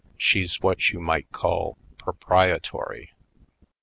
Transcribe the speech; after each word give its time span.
She's 0.17 0.59
what 0.61 0.89
you 0.89 0.99
might 0.99 1.31
call 1.31 1.77
proprietory. 1.99 3.11